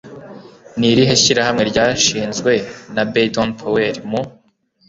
Ni 0.77 0.87
irihe 0.93 1.13
shyirahamwe 1.21 1.63
ryashinzwe 1.71 2.51
na 2.93 3.03
Baydon 3.11 3.49
Powell 3.59 3.95
Mu 4.09 4.21